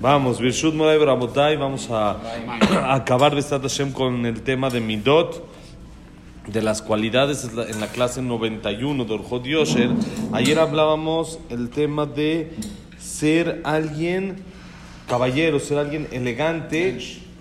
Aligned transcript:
Vamos, 0.00 0.40
Birshut 0.40 0.74
Moray 0.74 0.98
Bramotay, 0.98 1.56
vamos 1.56 1.88
a, 1.90 2.16
acabar 2.94 3.34
Bestat 3.34 3.62
Hashem 3.62 3.92
con 3.92 4.24
el 4.26 4.42
tema 4.42 4.70
de 4.70 4.80
Midot, 4.80 5.46
de 6.46 6.62
las 6.62 6.82
cualidades 6.82 7.44
en 7.68 7.80
la 7.80 7.88
clase 7.88 8.22
91 8.22 9.04
de 9.04 9.14
Orjot 9.14 9.44
Yosher. 9.44 9.90
Ayer 10.32 10.58
hablábamos 10.58 11.38
el 11.50 11.70
tema 11.70 12.06
de 12.06 12.52
ser 12.98 13.60
alguien 13.64 14.42
caballero, 15.06 15.60
ser 15.60 15.78
alguien 15.78 16.08
elegante, 16.12 16.98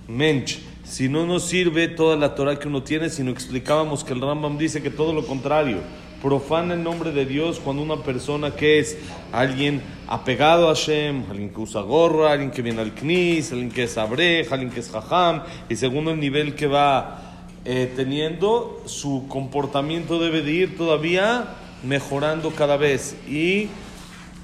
mensch. 0.08 0.60
Si 0.84 1.08
no 1.08 1.26
nos 1.26 1.44
sirve 1.44 1.88
toda 1.88 2.18
la 2.18 2.36
Torah 2.36 2.58
que 2.58 2.68
uno 2.68 2.84
tiene, 2.84 3.10
sino 3.10 3.32
explicábamos 3.32 4.04
que 4.04 4.14
el 4.14 4.22
Rambam 4.22 4.58
dice 4.58 4.82
que 4.82 4.90
todo 4.90 5.14
lo 5.14 5.26
contrario. 5.26 5.78
Profana 6.22 6.74
el 6.74 6.84
nombre 6.84 7.14
de 7.14 7.26
Dios 7.26 7.62
cuando 7.64 7.82
una 7.82 8.04
persona 8.04 8.52
que 8.52 8.80
es 8.80 8.98
alguien 9.32 9.82
apegado 10.06 10.70
a 10.70 10.76
Hashem, 10.76 11.24
alguien 11.30 11.50
que 11.50 11.62
usa 11.62 11.82
gorra, 11.82 12.34
alguien 12.34 12.52
que 12.52 12.62
viene 12.62 12.82
al 12.82 12.94
Knis, 12.94 13.54
alguien 13.54 13.72
que 13.72 13.84
es 13.84 13.98
abrej, 13.98 14.52
alguien 14.52 14.70
que 14.70 14.82
es 14.82 14.90
jajam, 14.90 15.44
y 15.70 15.78
según 15.78 16.10
el 16.10 16.20
nivel 16.20 16.56
que 16.56 16.68
va 16.68 17.22
eh, 17.64 17.90
teniendo, 17.96 18.82
su 18.86 19.28
comportamiento 19.30 20.20
debe 20.20 20.42
de 20.42 20.52
ir 20.52 20.78
todavía 20.78 21.56
mejorando 21.84 22.52
cada 22.52 22.76
vez 22.76 23.16
y 23.30 23.70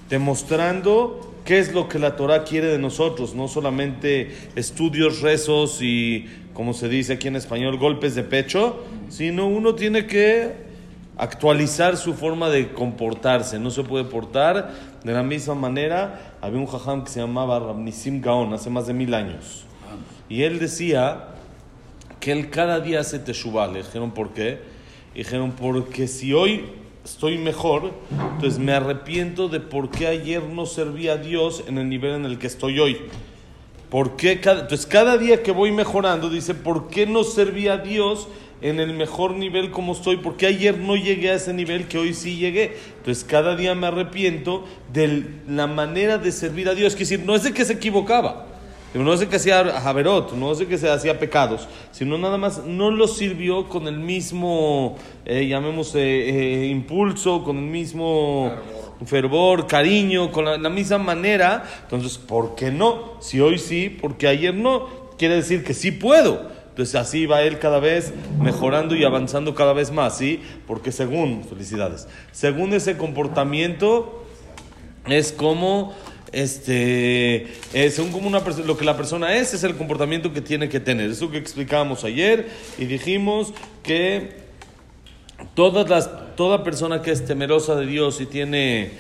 demostrando 0.09 1.33
qué 1.43 1.59
es 1.59 1.73
lo 1.73 1.89
que 1.89 1.99
la 1.99 2.15
Torah 2.15 2.45
quiere 2.45 2.67
de 2.67 2.79
nosotros, 2.79 3.35
no 3.35 3.49
solamente 3.49 4.33
estudios, 4.55 5.21
rezos 5.21 5.81
y, 5.81 6.25
como 6.53 6.73
se 6.73 6.87
dice 6.87 7.13
aquí 7.13 7.27
en 7.27 7.35
español, 7.35 7.77
golpes 7.77 8.15
de 8.15 8.23
pecho, 8.23 8.83
sino 9.09 9.47
uno 9.47 9.75
tiene 9.75 10.07
que 10.07 10.64
actualizar 11.17 11.97
su 11.97 12.13
forma 12.13 12.49
de 12.49 12.73
comportarse, 12.73 13.59
no 13.59 13.71
se 13.71 13.83
puede 13.83 14.03
portar 14.05 14.71
de 15.03 15.13
la 15.13 15.23
misma 15.23 15.55
manera. 15.55 16.35
Había 16.41 16.59
un 16.59 16.67
jajam 16.67 17.03
que 17.03 17.11
se 17.11 17.19
llamaba 17.19 17.59
Rabnisim 17.59 18.21
Gaon 18.21 18.53
hace 18.53 18.69
más 18.69 18.87
de 18.87 18.93
mil 18.93 19.13
años 19.13 19.65
y 20.29 20.43
él 20.43 20.59
decía 20.59 21.27
que 22.19 22.31
él 22.31 22.49
cada 22.49 22.79
día 22.79 23.01
hace 23.01 23.19
teshuvah. 23.19 23.67
Le 23.67 23.79
dijeron, 23.79 24.11
¿por 24.11 24.33
qué? 24.33 24.59
Dijeron, 25.13 25.51
porque 25.51 26.07
si 26.07 26.33
hoy 26.33 26.65
estoy 27.03 27.37
mejor, 27.37 27.91
entonces 28.33 28.59
me 28.59 28.73
arrepiento 28.73 29.47
de 29.47 29.59
por 29.59 29.91
qué 29.91 30.07
ayer 30.07 30.43
no 30.43 30.65
serví 30.65 31.07
a 31.07 31.17
Dios 31.17 31.63
en 31.67 31.77
el 31.77 31.87
nivel 31.87 32.15
en 32.15 32.25
el 32.25 32.39
que 32.39 32.47
estoy 32.47 32.79
hoy. 32.79 32.97
¿Por 33.89 34.15
qué 34.15 34.41
cada, 34.41 34.61
entonces 34.61 34.87
cada 34.87 35.17
día 35.17 35.43
que 35.43 35.51
voy 35.51 35.71
mejorando, 35.71 36.29
dice, 36.29 36.55
¿por 36.55 36.87
qué 36.87 37.05
no 37.05 37.23
serví 37.23 37.67
a 37.67 37.77
Dios 37.77 38.27
en 38.61 38.79
el 38.79 38.93
mejor 38.93 39.35
nivel 39.35 39.71
como 39.71 39.93
estoy? 39.93 40.17
¿Por 40.17 40.37
qué 40.37 40.47
ayer 40.47 40.77
no 40.77 40.95
llegué 40.95 41.31
a 41.31 41.35
ese 41.35 41.53
nivel 41.53 41.87
que 41.87 41.97
hoy 41.97 42.13
sí 42.13 42.37
llegué? 42.37 42.77
Entonces 42.97 43.23
cada 43.23 43.55
día 43.55 43.75
me 43.75 43.87
arrepiento 43.87 44.65
de 44.91 45.25
la 45.47 45.67
manera 45.67 46.17
de 46.17 46.31
servir 46.31 46.69
a 46.69 46.75
Dios. 46.75 46.93
Es 46.93 46.99
decir, 46.99 47.19
no 47.25 47.35
es 47.35 47.43
de 47.43 47.53
que 47.53 47.65
se 47.65 47.73
equivocaba. 47.73 48.47
No 49.03 49.13
es 49.13 49.19
de 49.19 49.27
que 49.27 49.35
hacía 49.35 49.63
Javerot, 49.81 50.31
no 50.33 50.53
es 50.53 50.59
de 50.59 50.67
que 50.67 50.77
se 50.77 50.89
hacía 50.89 51.19
pecados, 51.19 51.67
sino 51.91 52.17
nada 52.17 52.37
más 52.37 52.65
no 52.65 52.91
lo 52.91 53.09
sirvió 53.09 53.67
con 53.67 53.89
el 53.89 53.97
mismo, 53.99 54.95
eh, 55.25 55.47
llamemos, 55.47 55.93
eh, 55.95 55.99
eh, 56.29 56.67
impulso, 56.67 57.43
con 57.43 57.57
el 57.57 57.65
mismo 57.65 58.53
fervor, 59.05 59.67
cariño, 59.67 60.31
con 60.31 60.45
la, 60.45 60.57
la 60.57 60.69
misma 60.69 60.97
manera. 60.97 61.65
Entonces, 61.83 62.17
¿por 62.17 62.55
qué 62.55 62.71
no? 62.71 63.15
Si 63.19 63.41
hoy 63.41 63.57
sí, 63.57 63.89
porque 63.89 64.29
ayer 64.29 64.53
no, 64.53 64.87
quiere 65.17 65.35
decir 65.35 65.65
que 65.65 65.73
sí 65.73 65.91
puedo. 65.91 66.54
Entonces 66.75 66.95
así 66.95 67.25
va 67.25 67.41
él 67.41 67.57
cada 67.57 67.79
vez 67.79 68.11
mejorando 68.37 68.97
y 68.97 69.05
avanzando 69.05 69.55
cada 69.55 69.71
vez 69.71 69.91
más, 69.91 70.17
¿sí? 70.17 70.41
Porque 70.67 70.91
según, 70.91 71.45
felicidades, 71.45 72.05
según 72.33 72.73
ese 72.73 72.97
comportamiento 72.97 74.25
es 75.07 75.31
como 75.31 75.93
este 76.33 77.47
según 77.71 78.11
como 78.11 78.27
una 78.27 78.41
lo 78.41 78.75
que 78.75 78.83
la 78.83 78.97
persona 78.97 79.37
es 79.37 79.53
es 79.53 79.63
el 79.63 79.75
comportamiento 79.75 80.33
que 80.33 80.41
tiene 80.41 80.67
que 80.67 80.81
tener 80.81 81.11
eso 81.11 81.31
que 81.31 81.37
explicábamos 81.37 82.03
ayer 82.03 82.49
y 82.77 82.83
dijimos 82.83 83.53
que 83.81 84.31
todas 85.53 85.89
las, 85.89 86.35
toda 86.35 86.61
persona 86.65 87.01
que 87.01 87.11
es 87.11 87.23
temerosa 87.23 87.75
de 87.75 87.85
Dios 87.85 88.19
y 88.19 88.25
tiene 88.25 88.91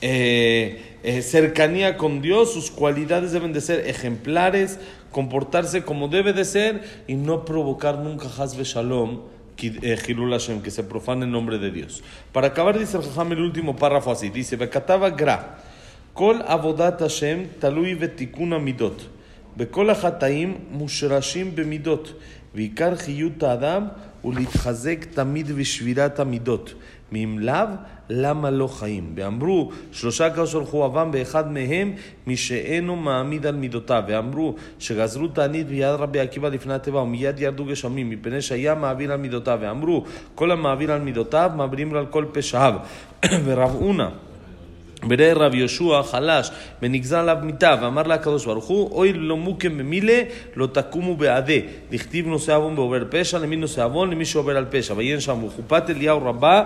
eh, 0.00 0.87
eh, 1.02 1.22
cercanía 1.22 1.96
con 1.96 2.20
Dios, 2.22 2.52
sus 2.52 2.70
cualidades 2.70 3.32
deben 3.32 3.52
de 3.52 3.60
ser 3.60 3.86
ejemplares, 3.88 4.80
comportarse 5.12 5.82
como 5.82 6.08
debe 6.08 6.32
de 6.32 6.44
ser 6.44 6.82
y 7.06 7.14
no 7.14 7.44
provocar 7.44 7.98
nunca 7.98 8.26
Hazbe 8.26 8.64
Shalom. 8.64 9.20
Eh, 9.60 9.96
Gilul 9.96 10.30
Hashem, 10.30 10.62
que 10.62 10.70
se 10.70 10.84
profane 10.84 11.24
el 11.24 11.32
nombre 11.32 11.58
de 11.58 11.72
Dios. 11.72 12.04
Para 12.32 12.48
acabar, 12.48 12.78
dice 12.78 12.96
el 12.96 13.02
Jajam 13.02 13.32
el 13.32 13.40
último 13.40 13.74
párrafo 13.74 14.12
así: 14.12 14.28
dice, 14.28 14.56
Bekataba 14.56 15.10
Gra, 15.10 15.58
Kol 16.14 16.44
Avodat 16.46 17.00
Hashem 17.00 17.48
talui 17.58 17.94
vetikuna 17.94 18.60
midot, 18.60 19.08
Bekol 19.56 19.90
Hataim 19.90 20.58
mushrashim 20.70 21.56
bemidot, 21.56 22.14
Vikar 22.54 22.96
Hiyut 22.98 23.42
Adam, 23.42 23.90
Ulitchazek 24.22 25.12
tamid 25.12 25.48
vishvirat 25.48 26.20
amidot. 26.20 26.76
מאם 27.12 27.38
לאו, 27.38 27.66
למה 28.10 28.50
לא 28.50 28.66
חיים? 28.66 29.12
ואמרו, 29.14 29.70
שלושה 29.92 30.30
קדוש 30.30 30.54
ברוך 30.54 30.70
הוא 30.70 30.86
אבם 30.86 31.10
באחד 31.10 31.52
מהם, 31.52 31.92
מי 32.26 32.36
שאינו 32.36 32.96
מעמיד 32.96 33.46
על 33.46 33.56
מידותיו. 33.56 34.02
ואמרו, 34.08 34.54
שגזרו 34.78 35.28
תענית 35.28 35.66
ביד 35.66 35.94
רבי 35.94 36.20
עקיבא 36.20 36.48
לפני 36.48 36.74
התיבה, 36.74 36.98
ומיד 36.98 37.40
ירדו 37.40 37.64
גשמים, 37.64 38.10
מפני 38.10 38.42
שהיה 38.42 38.74
מעביר 38.74 39.12
על 39.12 39.18
מידותיו. 39.18 39.58
ואמרו, 39.62 40.04
כל 40.34 40.50
המעביר 40.50 40.92
על 40.92 41.00
מידותיו, 41.00 41.50
מעבירים 41.56 41.94
על 41.94 42.06
כל 42.06 42.24
פשעיו. 42.32 42.74
ורב 43.44 43.74
אונה, 43.74 44.10
וראה 45.09 45.33
רב 45.33 45.53
יהושע 45.53 46.03
חלש 46.03 46.51
ונגזר 46.81 47.19
עליו 47.19 47.37
מיתה 47.43 47.75
ואמר 47.81 48.03
לה 48.03 48.15
הקדוש 48.15 48.45
ברוך 48.45 48.65
הוא 48.65 48.91
אוי 48.91 49.13
לא 49.13 49.37
מוקם 49.37 49.77
במילה 49.77 50.21
לא 50.55 50.67
תקומו 50.67 51.15
בעדה 51.15 51.53
דכתיב 51.91 52.27
נושא 52.27 52.55
עוון 52.55 52.75
בעובר 52.75 53.03
פשע 53.09 53.39
למי 53.39 53.55
נושא 53.55 53.83
עוון 53.83 54.11
למי 54.11 54.25
שעובר 54.25 54.57
על 54.57 54.65
פשע 54.69 54.93
ויהיה 54.97 55.21
שם 55.21 55.43
וחופת 55.43 55.89
אליהו 55.89 56.25
רבה 56.25 56.63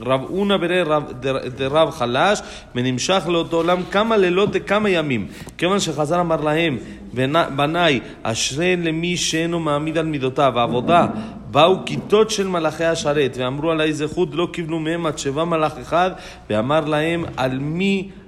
רב 0.00 0.20
אונה 0.30 0.56
וראה 0.60 0.82
רב, 0.82 1.02
דר- 1.20 1.48
דרב 1.56 1.90
חלש 1.90 2.40
ונמשך 2.74 3.22
לאותו 3.28 3.56
עולם 3.56 3.78
כמה 3.90 4.16
לילות 4.16 4.48
וכמה 4.52 4.90
ימים 4.90 5.26
כיוון 5.58 5.80
שחזר 5.80 6.20
אמר 6.20 6.40
להם 6.40 6.76
"בני- 7.14 7.38
בניי 7.56 8.00
אשרי 8.22 8.76
למי 8.76 9.16
שאינו 9.16 9.60
מעמיד 9.60 9.98
על 9.98 10.06
מידותיו 10.06 10.58
העבודה 10.58 11.06
באו 11.50 11.76
כיתות 11.86 12.30
של 12.30 12.46
מלאכי 12.48 12.84
השרת 12.84 13.36
ואמרו 13.40 13.70
עלי 13.70 13.92
זכות 13.92 14.28
לא 14.32 14.48
קיבלו 14.52 14.78
מהם 14.78 15.06
עד 15.06 15.18
שבא 15.18 15.44
מלאך 15.44 15.72
אחד 15.82 16.10
ואמר 16.50 16.84
להם 16.84 17.24
על 17.36 17.58
מי 17.58 18.08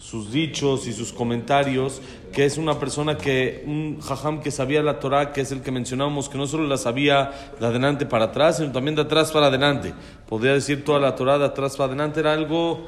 sus 0.00 0.32
dichos 0.32 0.86
y 0.86 0.94
sus 0.94 1.12
comentarios, 1.12 2.00
que 2.32 2.46
es 2.46 2.56
una 2.56 2.78
persona 2.78 3.18
que, 3.18 3.62
un 3.66 4.00
jajam 4.00 4.40
que 4.40 4.50
sabía 4.50 4.82
la 4.82 4.98
Torah, 4.98 5.32
que 5.32 5.42
es 5.42 5.52
el 5.52 5.60
que 5.60 5.70
mencionábamos, 5.70 6.30
que 6.30 6.38
no 6.38 6.46
solo 6.46 6.66
la 6.66 6.78
sabía 6.78 7.52
de 7.60 7.66
adelante 7.66 8.06
para 8.06 8.26
atrás, 8.26 8.56
sino 8.56 8.72
también 8.72 8.96
de 8.96 9.02
atrás 9.02 9.30
para 9.30 9.46
adelante. 9.48 9.92
Podría 10.26 10.54
decir 10.54 10.84
toda 10.84 10.98
la 10.98 11.14
Torah 11.14 11.38
de 11.38 11.44
atrás 11.44 11.76
para 11.76 11.88
adelante, 11.88 12.20
era 12.20 12.32
algo 12.32 12.80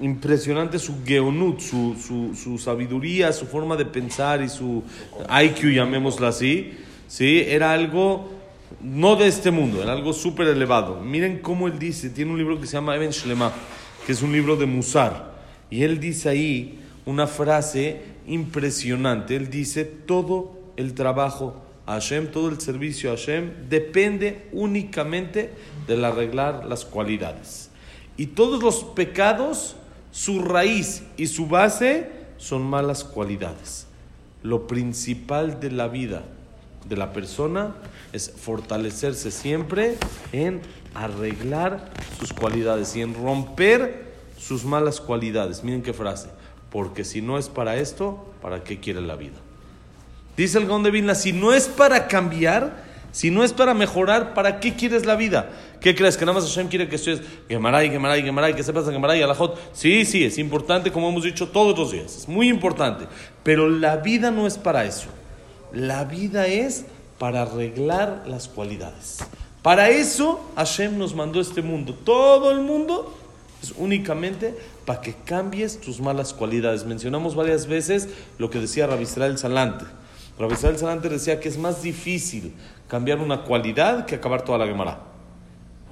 impresionante 0.00 0.78
su 0.80 1.04
geonut, 1.04 1.60
su, 1.60 1.94
su, 1.94 2.34
su 2.34 2.58
sabiduría, 2.58 3.32
su 3.32 3.46
forma 3.46 3.76
de 3.76 3.86
pensar 3.86 4.42
y 4.42 4.48
su 4.48 4.82
IQ, 5.30 5.74
llamémoslo 5.74 6.26
así, 6.26 6.76
¿sí? 7.06 7.44
era 7.46 7.72
algo 7.72 8.28
no 8.82 9.14
de 9.14 9.28
este 9.28 9.52
mundo, 9.52 9.80
era 9.80 9.92
algo 9.92 10.12
súper 10.12 10.48
elevado. 10.48 11.00
Miren 11.00 11.38
cómo 11.38 11.68
él 11.68 11.78
dice, 11.78 12.10
tiene 12.10 12.32
un 12.32 12.38
libro 12.38 12.60
que 12.60 12.66
se 12.66 12.72
llama 12.72 12.96
Eben 12.96 13.10
Shlema, 13.10 13.52
que 14.04 14.12
es 14.12 14.22
un 14.22 14.32
libro 14.32 14.56
de 14.56 14.66
Musar, 14.66 15.35
y 15.70 15.82
él 15.82 16.00
dice 16.00 16.28
ahí 16.28 16.80
una 17.04 17.26
frase 17.26 18.02
impresionante, 18.26 19.36
él 19.36 19.50
dice, 19.50 19.84
todo 19.84 20.58
el 20.76 20.94
trabajo 20.94 21.62
a 21.86 21.94
Hashem, 21.94 22.30
todo 22.30 22.48
el 22.48 22.60
servicio 22.60 23.10
a 23.10 23.16
Hashem, 23.16 23.68
depende 23.68 24.48
únicamente 24.52 25.52
del 25.86 26.04
arreglar 26.04 26.64
las 26.64 26.84
cualidades. 26.84 27.70
Y 28.16 28.26
todos 28.28 28.62
los 28.62 28.82
pecados, 28.82 29.76
su 30.10 30.42
raíz 30.42 31.02
y 31.16 31.26
su 31.26 31.46
base 31.46 32.10
son 32.38 32.62
malas 32.62 33.04
cualidades. 33.04 33.86
Lo 34.42 34.66
principal 34.66 35.60
de 35.60 35.70
la 35.70 35.88
vida 35.88 36.24
de 36.88 36.96
la 36.96 37.12
persona 37.12 37.74
es 38.12 38.30
fortalecerse 38.30 39.30
siempre 39.30 39.96
en 40.32 40.60
arreglar 40.94 41.90
sus 42.18 42.32
cualidades 42.32 42.96
y 42.96 43.02
en 43.02 43.14
romper 43.14 44.05
sus 44.38 44.64
malas 44.64 45.00
cualidades. 45.00 45.64
Miren 45.64 45.82
qué 45.82 45.92
frase. 45.92 46.28
Porque 46.70 47.04
si 47.04 47.22
no 47.22 47.38
es 47.38 47.48
para 47.48 47.76
esto, 47.76 48.26
¿para 48.42 48.64
qué 48.64 48.80
quiere 48.80 49.00
la 49.00 49.16
vida? 49.16 49.36
Dice 50.36 50.58
el 50.58 50.66
Gaón 50.66 50.82
de 50.82 50.90
Vilna, 50.90 51.14
si 51.14 51.32
no 51.32 51.54
es 51.54 51.68
para 51.68 52.08
cambiar, 52.08 52.84
Si 53.16 53.30
no 53.30 53.42
es 53.42 53.54
para 53.54 53.72
mejorar, 53.72 54.34
¿para 54.34 54.60
qué 54.60 54.74
quieres 54.74 55.06
la 55.06 55.16
vida? 55.16 55.48
¿Qué 55.80 55.94
crees? 55.94 56.18
¿Que 56.18 56.26
nada 56.26 56.38
más 56.38 56.46
Hashem 56.46 56.68
quiere 56.68 56.86
que 56.86 56.96
estudies 56.96 57.22
Gemaray, 57.48 57.88
Gemaray, 57.88 58.22
Gemaray, 58.22 58.54
que 58.54 58.62
sepas 58.62 58.84
Gemaray, 58.84 59.22
Alajot? 59.22 59.58
Sí, 59.72 60.04
sí, 60.04 60.22
es 60.22 60.36
importante, 60.36 60.92
como 60.92 61.08
hemos 61.08 61.24
dicho 61.24 61.48
todos 61.48 61.78
los 61.78 61.92
días. 61.92 62.14
Es 62.14 62.28
muy 62.28 62.50
importante. 62.50 63.06
Pero 63.42 63.70
la 63.70 63.96
vida 63.96 64.30
no 64.30 64.46
es 64.46 64.58
para 64.58 64.84
eso. 64.84 65.06
La 65.72 66.04
vida 66.04 66.46
es 66.46 66.84
para 67.18 67.40
arreglar 67.40 68.24
las 68.26 68.48
cualidades. 68.48 69.20
Para 69.62 69.88
eso 69.88 70.52
Hashem 70.54 70.98
nos 70.98 71.14
mandó 71.14 71.40
este 71.40 71.62
mundo. 71.62 71.94
Todo 72.04 72.50
el 72.50 72.60
mundo 72.60 73.16
únicamente 73.76 74.54
para 74.84 75.00
que 75.00 75.14
cambies 75.14 75.80
tus 75.80 76.00
malas 76.00 76.32
cualidades. 76.32 76.84
Mencionamos 76.84 77.34
varias 77.34 77.66
veces 77.66 78.08
lo 78.38 78.50
que 78.50 78.60
decía 78.60 78.86
Rabbi 78.86 79.02
Israel 79.02 79.38
Salante. 79.38 79.84
Rabbi 80.38 80.54
Israel 80.54 80.78
Salante 80.78 81.08
decía 81.08 81.40
que 81.40 81.48
es 81.48 81.58
más 81.58 81.82
difícil 81.82 82.54
cambiar 82.88 83.18
una 83.18 83.42
cualidad 83.42 84.06
que 84.06 84.14
acabar 84.14 84.42
toda 84.42 84.58
la 84.58 84.66
Gemara. 84.66 85.00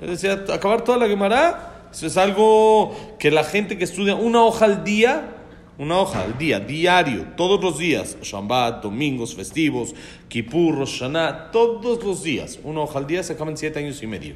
Él 0.01 0.09
decía, 0.09 0.45
acabar 0.53 0.83
toda 0.83 0.99
la 0.99 1.07
Gemara, 1.07 1.91
es 1.93 2.17
algo 2.17 2.95
que 3.19 3.31
la 3.31 3.45
gente 3.45 3.79
que 3.79 3.85
estudia 3.85 4.17
una 4.17 4.43
hoja 4.45 4.65
al 4.65 4.85
día, 4.85 5.37
una 5.79 5.99
hoja 5.99 6.23
al 6.23 6.37
día, 6.37 6.61
diario, 6.61 7.29
todos 7.37 7.63
los 7.63 7.79
días, 7.79 8.17
Shabbat, 8.23 8.83
domingos, 8.83 9.35
festivos, 9.35 9.95
Kippur, 10.29 10.77
Rosh 10.77 11.01
Hashanah, 11.01 11.51
todos 11.53 12.03
los 12.05 12.23
días, 12.23 12.59
una 12.65 12.81
hoja 12.81 12.99
al 12.99 13.07
día 13.07 13.23
se 13.23 13.35
acaban 13.35 13.57
siete 13.57 13.79
años 13.79 14.03
y 14.03 14.07
medio. 14.07 14.35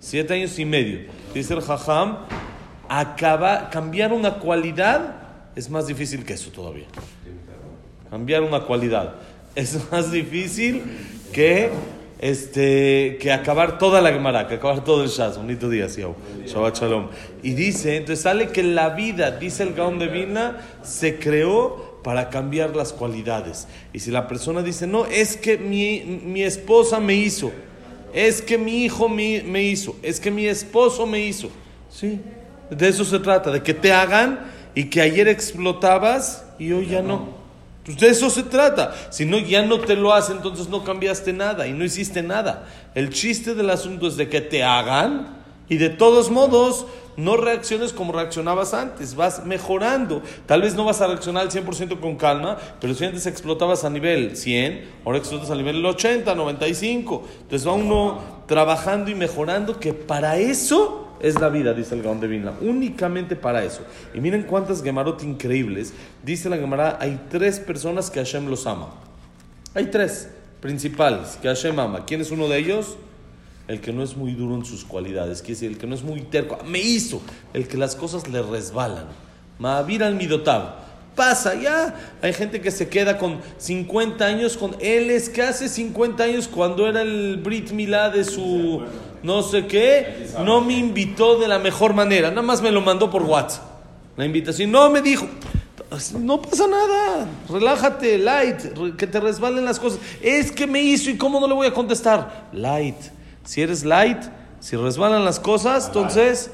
Siete 0.00 0.34
años 0.34 0.58
y 0.58 0.64
medio. 0.64 1.00
Dice 1.34 1.54
el 1.54 1.60
Jajam, 1.60 2.18
acaba, 2.88 3.70
cambiar 3.70 4.12
una 4.12 4.34
cualidad 4.38 5.16
es 5.58 5.68
más 5.68 5.88
difícil 5.88 6.24
que 6.24 6.34
eso 6.34 6.50
todavía. 6.50 6.86
Cambiar 8.10 8.42
una 8.42 8.60
cualidad 8.60 9.16
es 9.56 9.78
más 9.92 10.12
difícil 10.12 10.82
que 11.32 11.70
este 12.20 13.18
que 13.20 13.32
acabar 13.32 13.78
toda 13.78 14.00
la 14.00 14.12
Gemara, 14.12 14.46
que 14.46 14.54
acabar 14.54 14.84
todo 14.84 15.02
el 15.02 15.08
Shaz. 15.08 15.36
Bonito 15.36 15.68
día, 15.68 15.88
Siau. 15.88 16.14
Shabbat 16.46 16.78
Shalom. 16.78 17.08
Y 17.42 17.54
dice, 17.54 17.96
entonces 17.96 18.22
sale 18.22 18.48
que 18.50 18.62
la 18.62 18.90
vida, 18.90 19.32
dice 19.32 19.64
el 19.64 19.74
Gaón 19.74 19.98
de 19.98 20.06
Vilna, 20.06 20.58
se 20.82 21.18
creó 21.18 22.00
para 22.04 22.30
cambiar 22.30 22.76
las 22.76 22.92
cualidades. 22.92 23.66
Y 23.92 23.98
si 23.98 24.12
la 24.12 24.28
persona 24.28 24.62
dice, 24.62 24.86
no, 24.86 25.06
es 25.06 25.36
que 25.36 25.58
mi, 25.58 26.20
mi 26.24 26.44
esposa 26.44 27.00
me 27.00 27.14
hizo, 27.14 27.50
es 28.12 28.42
que 28.42 28.58
mi 28.58 28.84
hijo 28.84 29.08
me, 29.08 29.62
hizo, 29.62 29.96
es 30.02 30.20
que 30.20 30.30
mi 30.30 30.46
esposo 30.46 31.06
me 31.06 31.20
hizo. 31.20 31.50
Sí, 31.90 32.20
de 32.70 32.88
eso 32.88 33.04
se 33.04 33.18
trata, 33.18 33.50
de 33.50 33.62
que 33.62 33.74
te 33.74 33.92
hagan 33.92 34.40
y 34.74 34.84
que 34.84 35.00
ayer 35.00 35.28
explotabas 35.28 36.44
y 36.58 36.72
hoy 36.72 36.86
ya 36.86 37.02
no. 37.02 37.36
Pues 37.84 37.98
de 37.98 38.08
eso 38.08 38.28
se 38.28 38.42
trata. 38.42 38.94
Si 39.10 39.24
no, 39.24 39.38
ya 39.38 39.62
no 39.62 39.80
te 39.80 39.96
lo 39.96 40.12
hace, 40.12 40.32
entonces 40.32 40.68
no 40.68 40.84
cambiaste 40.84 41.32
nada 41.32 41.66
y 41.66 41.72
no 41.72 41.84
hiciste 41.84 42.22
nada. 42.22 42.68
El 42.94 43.10
chiste 43.10 43.54
del 43.54 43.70
asunto 43.70 44.06
es 44.06 44.16
de 44.16 44.28
que 44.28 44.40
te 44.40 44.62
hagan 44.62 45.38
y 45.68 45.78
de 45.78 45.88
todos 45.88 46.30
modos 46.30 46.86
no 47.18 47.36
reacciones 47.36 47.92
como 47.92 48.12
reaccionabas 48.12 48.72
antes, 48.74 49.16
vas 49.16 49.44
mejorando. 49.44 50.22
Tal 50.46 50.62
vez 50.62 50.76
no 50.76 50.84
vas 50.84 51.00
a 51.00 51.08
reaccionar 51.08 51.42
al 51.42 51.50
100% 51.50 51.98
con 51.98 52.16
calma, 52.16 52.56
pero 52.80 52.94
si 52.94 53.04
antes 53.04 53.26
explotabas 53.26 53.84
a 53.84 53.90
nivel 53.90 54.36
100, 54.36 54.88
ahora 55.04 55.18
explotas 55.18 55.50
a 55.50 55.56
nivel 55.56 55.84
80, 55.84 56.32
95. 56.32 57.24
Entonces 57.42 57.66
va 57.66 57.72
uno 57.72 58.20
trabajando 58.46 59.10
y 59.10 59.16
mejorando, 59.16 59.80
que 59.80 59.92
para 59.92 60.38
eso 60.38 61.08
es 61.18 61.40
la 61.40 61.48
vida, 61.48 61.74
dice 61.74 61.96
el 61.96 62.02
Gaón 62.02 62.20
de 62.20 62.28
Vilna, 62.28 62.54
únicamente 62.60 63.34
para 63.34 63.64
eso. 63.64 63.80
Y 64.14 64.20
miren 64.20 64.44
cuántas 64.44 64.80
Gemarot 64.80 65.20
increíbles. 65.24 65.92
Dice 66.22 66.48
la 66.48 66.56
Gemara, 66.56 66.98
hay 67.00 67.20
tres 67.28 67.58
personas 67.58 68.10
que 68.10 68.20
Hashem 68.20 68.48
los 68.48 68.64
ama. 68.64 68.90
Hay 69.74 69.86
tres 69.86 70.30
principales 70.60 71.36
que 71.42 71.48
Hashem 71.48 71.76
ama. 71.80 72.04
¿Quién 72.04 72.20
es 72.20 72.30
uno 72.30 72.46
de 72.46 72.58
ellos? 72.58 72.96
El 73.68 73.80
que 73.80 73.92
no 73.92 74.02
es 74.02 74.16
muy 74.16 74.32
duro 74.32 74.54
en 74.54 74.64
sus 74.64 74.84
cualidades, 74.84 75.40
quiere 75.40 75.54
decir, 75.54 75.70
el 75.70 75.78
que 75.78 75.86
no 75.86 75.94
es 75.94 76.02
muy 76.02 76.22
terco. 76.22 76.58
Me 76.66 76.78
hizo, 76.78 77.20
el 77.52 77.68
que 77.68 77.76
las 77.76 77.94
cosas 77.94 78.26
le 78.28 78.42
resbalan. 78.42 79.06
Ma'avir 79.58 80.02
al 80.02 80.14
midotab. 80.14 80.88
Pasa, 81.14 81.54
ya. 81.54 81.94
Hay 82.22 82.32
gente 82.32 82.60
que 82.60 82.70
se 82.70 82.88
queda 82.88 83.18
con 83.18 83.40
50 83.58 84.24
años 84.24 84.56
con 84.56 84.74
él. 84.80 85.10
Es 85.10 85.28
que 85.28 85.42
hace 85.42 85.68
50 85.68 86.22
años, 86.22 86.48
cuando 86.48 86.86
era 86.86 87.02
el 87.02 87.38
Brit 87.38 87.70
Milá 87.72 88.08
de 88.08 88.24
su 88.24 88.82
no 89.22 89.42
sé 89.42 89.66
qué, 89.66 90.28
no 90.44 90.60
me 90.60 90.74
invitó 90.74 91.38
de 91.38 91.48
la 91.48 91.58
mejor 91.58 91.94
manera, 91.94 92.30
nada 92.30 92.42
más 92.42 92.62
me 92.62 92.70
lo 92.70 92.80
mandó 92.80 93.10
por 93.10 93.22
WhatsApp. 93.22 93.64
La 94.16 94.24
invitación, 94.24 94.70
no 94.70 94.90
me 94.90 95.00
dijo, 95.00 95.26
no 96.18 96.42
pasa 96.42 96.66
nada, 96.66 97.26
relájate, 97.48 98.18
light, 98.18 98.96
que 98.96 99.06
te 99.06 99.20
resbalen 99.20 99.64
las 99.64 99.78
cosas. 99.78 100.00
Es 100.20 100.52
que 100.52 100.66
me 100.66 100.82
hizo 100.82 101.10
y 101.10 101.16
cómo 101.16 101.40
no 101.40 101.46
le 101.46 101.54
voy 101.54 101.66
a 101.66 101.72
contestar. 101.72 102.48
Light, 102.52 102.96
si 103.48 103.62
eres 103.62 103.82
light, 103.82 104.18
si 104.60 104.76
resbalan 104.76 105.24
las 105.24 105.40
cosas, 105.40 105.86
entonces, 105.86 106.50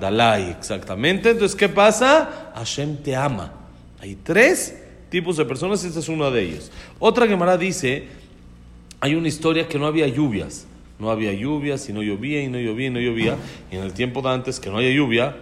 da 0.00 0.12
like, 0.12 0.52
exactamente. 0.52 1.30
Entonces, 1.30 1.56
¿qué 1.56 1.68
pasa? 1.68 2.52
Hashem 2.54 2.98
te 2.98 3.16
ama. 3.16 3.52
Hay 3.98 4.14
tres 4.14 4.80
tipos 5.10 5.36
de 5.38 5.44
personas 5.44 5.82
y 5.82 5.88
este 5.88 5.98
es 5.98 6.08
uno 6.08 6.30
de 6.30 6.42
ellos. 6.42 6.70
Otra 7.00 7.26
Gemara 7.26 7.58
dice, 7.58 8.06
hay 9.00 9.16
una 9.16 9.26
historia 9.26 9.66
que 9.66 9.76
no 9.76 9.86
había 9.86 10.06
lluvias. 10.06 10.66
No 11.00 11.10
había 11.10 11.32
lluvia, 11.32 11.78
si 11.78 11.92
no 11.92 12.04
llovía 12.04 12.40
y 12.40 12.46
no 12.46 12.60
llovía 12.60 12.86
y 12.86 12.90
no 12.90 13.00
llovía. 13.00 13.36
Y 13.72 13.76
en 13.78 13.82
el 13.82 13.92
tiempo 13.92 14.22
de 14.22 14.28
antes 14.28 14.60
que 14.60 14.70
no 14.70 14.78
haya 14.78 14.90
lluvia, 14.90 15.34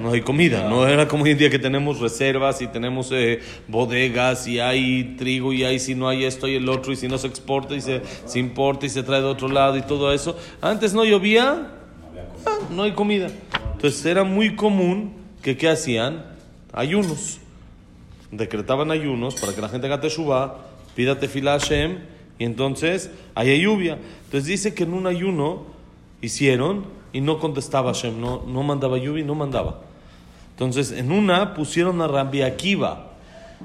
no 0.00 0.12
hay 0.12 0.20
comida. 0.22 0.68
No 0.68 0.86
era 0.86 1.08
como 1.08 1.24
hoy 1.24 1.30
en 1.30 1.38
día 1.38 1.50
que 1.50 1.58
tenemos 1.58 2.00
reservas 2.00 2.60
y 2.62 2.66
tenemos 2.66 3.10
eh, 3.12 3.40
bodegas 3.68 4.46
y 4.46 4.60
hay 4.60 5.16
trigo 5.18 5.52
y 5.52 5.64
hay 5.64 5.78
si 5.78 5.94
no 5.94 6.08
hay 6.08 6.24
esto 6.24 6.48
y 6.48 6.54
el 6.56 6.68
otro 6.68 6.92
y 6.92 6.96
si 6.96 7.08
no 7.08 7.18
se 7.18 7.26
exporta 7.26 7.74
y 7.74 7.80
se, 7.80 8.02
se 8.24 8.38
importa 8.38 8.86
y 8.86 8.88
se 8.88 9.02
trae 9.02 9.20
de 9.20 9.26
otro 9.26 9.48
lado 9.48 9.76
y 9.76 9.82
todo 9.82 10.12
eso. 10.12 10.36
Antes 10.60 10.94
no 10.94 11.04
llovía, 11.04 11.70
ah, 12.46 12.58
no 12.70 12.82
hay 12.82 12.92
comida. 12.92 13.28
Entonces 13.72 14.04
era 14.04 14.24
muy 14.24 14.56
común 14.56 15.14
que 15.42 15.56
¿qué 15.56 15.68
hacían? 15.68 16.24
Ayunos. 16.72 17.38
Decretaban 18.30 18.90
ayunos 18.90 19.34
para 19.34 19.54
que 19.54 19.60
la 19.60 19.68
gente 19.68 19.86
haga 19.86 20.00
teshuva, 20.00 20.66
pida 20.94 21.18
tefila 21.18 21.58
Hashem 21.58 21.98
y 22.38 22.44
entonces 22.44 23.10
hay 23.34 23.60
lluvia. 23.60 23.98
Entonces 24.24 24.46
dice 24.46 24.74
que 24.74 24.84
en 24.84 24.94
un 24.94 25.06
ayuno 25.06 25.66
hicieron 26.20 26.99
y 27.12 27.20
no 27.20 27.38
contestaba 27.38 27.92
Hashem, 27.92 28.20
no, 28.20 28.42
no 28.46 28.62
mandaba 28.62 28.98
lluvia 28.98 29.22
y 29.22 29.26
no 29.26 29.34
mandaba. 29.34 29.80
Entonces 30.52 30.92
en 30.92 31.12
una 31.12 31.54
pusieron 31.54 32.00
a 32.02 32.08
Rabbi 32.08 32.42
Akiva 32.42 33.12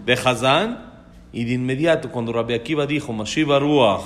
de 0.06 0.14
Hazán 0.14 0.94
y 1.34 1.44
de 1.44 1.54
inmediato 1.54 2.12
cuando 2.12 2.34
Rabbi 2.34 2.54
Akiva 2.54 2.86
dijo 2.86 3.14
Mashiva 3.14 3.60
Ruach 3.60 4.04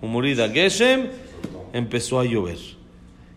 Humorida 0.00 0.48
Geshem 0.48 1.08
empezó 1.72 2.20
a 2.20 2.24
llover. 2.24 2.58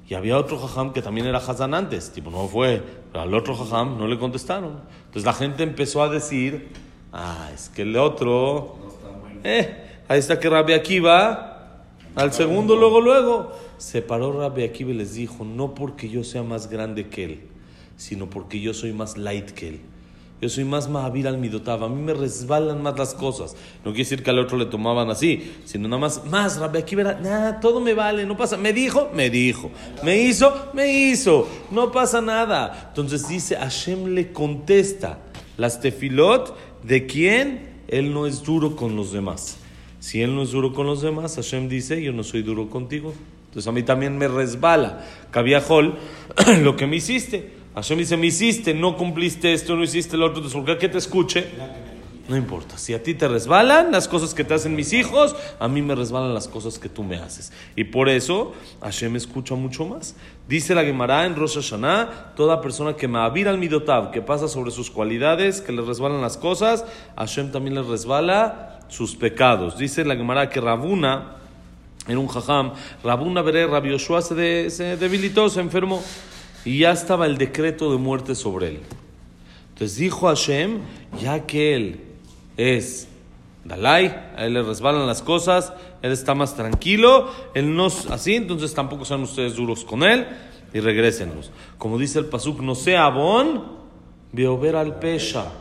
Y 0.07 0.13
había 0.13 0.37
otro 0.37 0.59
jajam 0.59 0.93
que 0.93 1.01
también 1.01 1.25
era 1.25 1.39
Hazán 1.39 1.73
antes, 1.73 2.11
tipo 2.11 2.29
no 2.29 2.47
fue, 2.47 2.81
pero 3.11 3.23
al 3.23 3.33
otro 3.33 3.55
jajam 3.55 3.97
no 3.97 4.07
le 4.07 4.19
contestaron. 4.19 4.79
Entonces 5.05 5.25
la 5.25 5.33
gente 5.33 5.63
empezó 5.63 6.03
a 6.03 6.09
decir, 6.09 6.69
ah, 7.11 7.49
es 7.53 7.69
que 7.69 7.83
el 7.83 7.97
otro, 7.97 8.75
eh, 9.43 9.85
Ahí 10.07 10.19
está 10.19 10.39
que 10.39 10.49
Rabbi 10.49 10.73
Akiva, 10.73 11.81
al 12.15 12.31
segundo, 12.31 12.75
luego, 12.75 13.01
luego, 13.01 13.51
se 13.77 14.01
paró 14.01 14.31
Rabbi 14.31 14.63
Akiva 14.63 14.91
y 14.91 14.95
les 14.95 15.15
dijo, 15.15 15.43
no 15.43 15.75
porque 15.75 16.09
yo 16.09 16.23
sea 16.23 16.43
más 16.43 16.69
grande 16.69 17.07
que 17.09 17.23
él, 17.25 17.41
sino 17.97 18.29
porque 18.29 18.59
yo 18.59 18.73
soy 18.73 18.93
más 18.93 19.17
light 19.17 19.51
que 19.51 19.69
él. 19.69 19.81
Yo 20.41 20.49
soy 20.49 20.65
más 20.65 20.89
mahavir 20.89 21.27
al 21.27 21.37
midotav. 21.37 21.83
A 21.83 21.89
mí 21.89 22.01
me 22.01 22.13
resbalan 22.13 22.81
más 22.83 22.99
las 22.99 23.13
cosas. 23.13 23.55
No 23.85 23.91
quiere 23.91 23.99
decir 23.99 24.21
que 24.21 24.29
al 24.29 24.39
otro 24.39 24.57
le 24.57 24.65
tomaban 24.65 25.09
así, 25.09 25.53
sino 25.63 25.87
nada 25.87 25.99
más, 25.99 26.25
más, 26.25 26.57
Rabbi 26.57 26.79
Akiva 26.79 27.01
era, 27.01 27.19
nada, 27.19 27.59
todo 27.61 27.79
me 27.79 27.93
vale, 27.93 28.25
no 28.25 28.35
pasa. 28.35 28.57
Me 28.57 28.73
dijo, 28.73 29.09
me 29.13 29.29
dijo. 29.29 29.71
Me 30.03 30.17
hizo, 30.21 30.69
me 30.73 30.91
hizo. 30.91 31.47
No 31.71 31.91
pasa 31.91 32.21
nada. 32.21 32.87
Entonces 32.89 33.27
dice, 33.27 33.55
Hashem 33.55 34.07
le 34.13 34.33
contesta 34.33 35.19
las 35.57 35.79
tefilot 35.79 36.55
de 36.83 37.05
quién 37.05 37.75
él 37.87 38.13
no 38.13 38.27
es 38.27 38.43
duro 38.43 38.75
con 38.75 38.95
los 38.95 39.13
demás. 39.13 39.57
Si 39.99 40.21
él 40.21 40.35
no 40.35 40.43
es 40.43 40.51
duro 40.51 40.73
con 40.73 40.85
los 40.85 41.01
demás, 41.01 41.35
Hashem 41.37 41.69
dice, 41.69 42.01
yo 42.03 42.11
no 42.11 42.23
soy 42.23 42.43
duro 42.43 42.69
contigo. 42.69 43.13
Entonces 43.55 43.69
a 43.69 43.71
mí 43.71 43.83
también 43.83 44.17
me 44.17 44.27
resbala. 44.27 45.05
Cabiajol, 45.31 45.97
lo 46.61 46.75
que 46.75 46.87
me 46.87 46.97
hiciste. 46.97 47.53
Hashem 47.73 47.99
dice, 47.99 48.17
me 48.17 48.27
hiciste, 48.27 48.73
no 48.73 48.97
cumpliste 48.97 49.53
esto, 49.53 49.77
no 49.77 49.83
hiciste 49.83 50.17
lo 50.17 50.25
otro. 50.25 50.43
Entonces, 50.43 50.77
que 50.77 50.89
te 50.89 50.97
escuche? 50.97 51.45
No 52.27 52.35
importa. 52.35 52.77
Si 52.77 52.93
a 52.93 53.01
ti 53.01 53.13
te 53.13 53.29
resbalan 53.29 53.93
las 53.93 54.09
cosas 54.09 54.33
que 54.33 54.43
te 54.43 54.55
hacen 54.55 54.75
mis 54.75 54.91
hijos, 54.91 55.37
a 55.57 55.69
mí 55.69 55.81
me 55.81 55.95
resbalan 55.95 56.33
las 56.33 56.49
cosas 56.49 56.79
que 56.79 56.89
tú 56.89 57.05
me 57.05 57.15
haces. 57.15 57.53
Y 57.77 57.85
por 57.85 58.09
eso 58.09 58.51
Hashem 58.81 59.15
escucha 59.15 59.55
mucho 59.55 59.85
más. 59.85 60.17
Dice 60.49 60.75
la 60.75 60.83
Gemara 60.83 61.25
en 61.25 61.37
Rosh 61.37 61.55
Hashanah, 61.55 62.33
toda 62.35 62.59
persona 62.59 62.97
que 62.97 63.07
me 63.07 63.19
avira 63.19 63.51
al 63.51 63.57
midotav, 63.57 64.11
que 64.11 64.21
pasa 64.21 64.49
sobre 64.49 64.71
sus 64.71 64.91
cualidades, 64.91 65.61
que 65.61 65.71
le 65.71 65.81
resbalan 65.81 66.19
las 66.19 66.35
cosas, 66.35 66.83
Hashem 67.15 67.53
también 67.53 67.75
le 67.75 67.83
resbala 67.83 68.81
sus 68.89 69.15
pecados. 69.15 69.77
Dice 69.77 70.03
la 70.03 70.17
Gemara 70.17 70.49
que 70.49 70.59
Rabuna, 70.59 71.37
en 72.07 72.17
un 72.17 72.27
jajam, 72.27 72.73
Rabuna 73.03 73.41
veré, 73.41 73.67
Rabbi 73.67 73.89
Yoshua 73.89 74.21
se, 74.21 74.35
debilitó, 74.35 75.49
se 75.49 75.59
enfermó 75.59 76.03
y 76.63 76.79
ya 76.79 76.91
estaba 76.91 77.25
el 77.25 77.37
decreto 77.37 77.91
de 77.91 77.97
muerte 77.97 78.35
sobre 78.35 78.67
él. 78.67 78.79
Entonces 79.73 79.97
dijo 79.97 80.27
Hashem, 80.27 80.79
ya 81.19 81.45
que 81.45 81.75
él 81.75 82.01
es 82.57 83.07
Dalai, 83.63 84.07
a 84.37 84.45
él 84.45 84.53
le 84.53 84.63
resbalan 84.63 85.07
las 85.07 85.21
cosas, 85.21 85.73
él 86.01 86.11
está 86.11 86.35
más 86.35 86.55
tranquilo, 86.55 87.31
él 87.53 87.75
no 87.75 87.87
es 87.87 88.05
así, 88.11 88.35
entonces 88.35 88.73
tampoco 88.73 89.05
sean 89.05 89.23
ustedes 89.23 89.55
duros 89.55 89.83
con 89.83 90.03
él 90.03 90.27
y 90.73 90.79
regrésenos. 90.79 91.51
Como 91.77 91.97
dice 91.97 92.19
el 92.19 92.25
Pasuk, 92.25 92.59
no 92.61 92.75
sea 92.75 93.09
bon, 93.09 93.75
ver 94.33 94.75
al 94.75 94.99
pesha. 94.99 95.51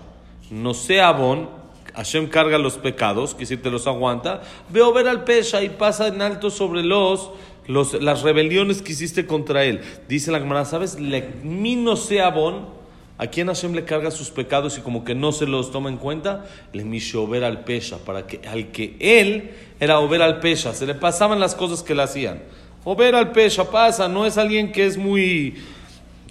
No 0.50 0.74
sea 0.74 1.12
bon, 1.12 1.48
Hashem 1.94 2.28
carga 2.28 2.58
los 2.58 2.76
pecados, 2.76 3.34
que 3.34 3.46
si 3.46 3.56
te 3.56 3.70
los 3.70 3.86
aguanta, 3.86 4.42
veo 4.70 4.92
ver 4.92 5.08
al 5.08 5.24
pesha 5.24 5.62
y 5.62 5.68
pasa 5.68 6.08
en 6.08 6.22
alto 6.22 6.50
sobre 6.50 6.82
los, 6.82 7.30
los 7.66 7.94
las 8.02 8.22
rebeliones 8.22 8.82
que 8.82 8.92
hiciste 8.92 9.26
contra 9.26 9.64
él. 9.64 9.80
Dice 10.08 10.32
la 10.32 10.40
Gemara, 10.40 10.64
¿sabes? 10.64 10.98
Le, 10.98 11.30
mi 11.42 11.76
no 11.76 11.96
sea 11.96 12.30
bon 12.30 12.84
¿A 13.16 13.28
quién 13.28 13.46
Hashem 13.46 13.74
le 13.74 13.84
carga 13.84 14.10
sus 14.10 14.30
pecados 14.30 14.76
y 14.76 14.80
como 14.80 15.04
que 15.04 15.14
no 15.14 15.30
se 15.30 15.46
los 15.46 15.70
toma 15.70 15.88
en 15.88 15.98
cuenta? 15.98 16.46
Le 16.72 16.84
misho 16.84 17.28
ver 17.28 17.44
al 17.44 17.62
pesha, 17.62 17.98
para 17.98 18.26
que 18.26 18.40
al 18.48 18.72
que 18.72 18.96
él 18.98 19.52
era 19.78 20.00
over 20.00 20.20
al 20.20 20.40
pesha, 20.40 20.74
se 20.74 20.84
le 20.84 20.94
pasaban 20.94 21.38
las 21.38 21.54
cosas 21.54 21.84
que 21.84 21.94
le 21.94 22.02
hacían. 22.02 22.42
Over 22.82 23.14
al 23.14 23.30
pesha 23.30 23.70
pasa, 23.70 24.08
no 24.08 24.26
es 24.26 24.36
alguien 24.36 24.72
que 24.72 24.84
es 24.84 24.96
muy 24.96 25.62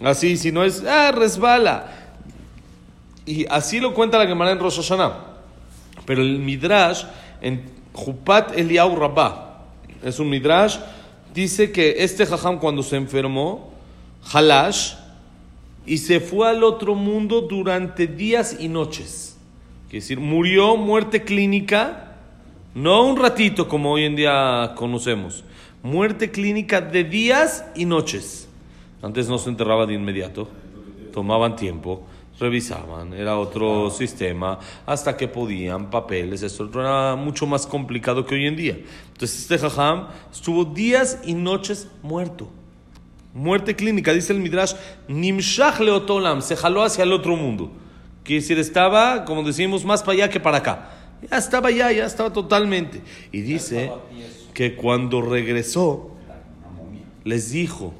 así, 0.04 0.36
sino 0.36 0.66
es, 0.66 0.84
ah, 0.86 1.14
resbala. 1.14 1.90
Y 3.26 3.46
así 3.50 3.80
lo 3.80 3.94
cuenta 3.94 4.18
la 4.18 4.28
Gemara 4.28 4.52
en 4.52 4.60
Rosh 4.60 4.76
Hashanah. 4.76 5.33
Pero 6.06 6.22
el 6.22 6.40
Midrash, 6.40 7.04
en 7.42 7.64
Jupat 7.94 8.58
Eliyahu 8.58 8.96
Rabbah, 8.96 9.62
es 10.04 10.20
un 10.20 10.30
Midrash, 10.30 10.78
dice 11.34 11.72
que 11.72 12.04
este 12.04 12.26
jajam 12.26 12.60
cuando 12.60 12.84
se 12.84 12.98
enfermó, 12.98 13.72
Halash, 14.32 14.96
y 15.86 15.98
se 15.98 16.20
fue 16.20 16.50
al 16.50 16.64
otro 16.64 16.96
mundo 16.96 17.42
durante 17.42 18.08
días 18.08 18.58
y 18.60 18.68
noches. 18.68 19.38
Es 19.88 19.92
decir, 19.92 20.20
murió 20.20 20.76
muerte 20.76 21.24
clínica, 21.24 22.16
no 22.74 23.06
un 23.06 23.18
ratito 23.18 23.68
como 23.68 23.92
hoy 23.92 24.06
en 24.06 24.16
día 24.16 24.74
conocemos, 24.76 25.44
muerte 25.84 26.32
clínica 26.32 26.82
de 26.82 27.04
días 27.04 27.66
y 27.76 27.86
noches. 27.86 28.48
Antes 29.02 29.28
no 29.30 29.38
se 29.38 29.50
enterraba 29.50 29.86
de 29.86 29.94
inmediato, 29.94 30.48
tomaban 31.14 31.56
tiempo, 31.56 32.04
revisaban, 32.44 33.14
era 33.14 33.38
otro 33.38 33.90
sistema, 33.90 34.60
hasta 34.86 35.16
que 35.16 35.30
podían, 35.30 35.90
papeles, 35.90 36.44
esto 36.44 36.70
era 36.74 37.16
mucho 37.16 37.46
más 37.46 37.66
complicado 37.66 38.26
que 38.26 38.36
hoy 38.36 38.46
en 38.48 38.56
día. 38.58 38.78
Entonces 39.14 39.42
este 39.42 39.58
jajam 39.58 40.08
estuvo 40.32 40.66
días 40.66 41.20
y 41.26 41.34
noches 41.34 41.88
muerto. 42.02 42.50
Muerte 43.34 43.76
clínica, 43.76 44.12
dice 44.14 44.34
el 44.34 44.40
Midrash, 44.40 44.74
Nimshach 45.08 45.80
leotolam, 45.80 46.42
se 46.42 46.56
jaló 46.56 46.84
hacia 46.84 47.04
el 47.04 47.14
otro 47.14 47.36
mundo. 47.36 47.72
Quiere 48.24 48.42
decir, 48.42 48.60
estaba, 48.60 49.24
como 49.26 49.44
decimos, 49.44 49.86
más 49.86 50.02
para 50.02 50.14
allá 50.14 50.30
que 50.30 50.40
para 50.40 50.58
acá. 50.58 50.90
Ya 51.30 51.38
estaba 51.38 51.70
allá, 51.70 51.92
ya 51.92 52.06
estaba 52.06 52.32
totalmente. 52.32 53.02
Y 53.32 53.42
dice 53.42 53.90
que 54.54 54.76
cuando 54.76 55.22
regresó, 55.22 56.12
les 57.24 57.52
dijo, 57.52 57.94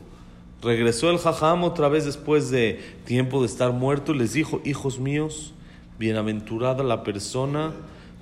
regresó 0.64 1.12
el 1.12 1.18
jajam 1.18 1.64
otra 1.64 1.90
vez 1.90 2.06
después 2.06 2.50
de 2.50 2.80
tiempo 3.06 3.42
de 3.42 3.48
estar 3.48 3.72
muerto, 3.72 4.14
les 4.14 4.34
dijo, 4.34 4.62
hijos 4.64 5.00
míos, 5.00 5.54
bienaventurada 6.00 6.84
la 6.84 7.04
persona 7.04 7.74